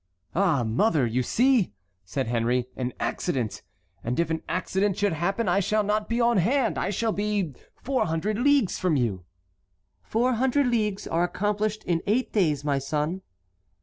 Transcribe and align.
"Oh, 0.35 0.63
mother, 0.63 1.05
you 1.05 1.21
see," 1.21 1.73
said 2.03 2.25
Henry, 2.25 2.65
"an 2.75 2.91
accident—and 2.99 4.19
if 4.19 4.31
an 4.31 4.41
accident 4.49 4.97
should 4.97 5.13
happen, 5.13 5.47
I 5.47 5.59
shall 5.59 5.83
not 5.83 6.09
be 6.09 6.19
on 6.19 6.37
hand; 6.37 6.75
I 6.79 6.89
shall 6.89 7.11
be 7.11 7.53
four 7.75 8.07
hundred 8.07 8.39
leagues 8.39 8.79
from 8.79 8.95
you"— 8.95 9.25
"Four 10.01 10.33
hundred 10.33 10.65
leagues 10.65 11.05
are 11.05 11.23
accomplished 11.23 11.83
in 11.83 12.01
eight 12.07 12.33
days, 12.33 12.63
my 12.65 12.79
son." 12.79 13.21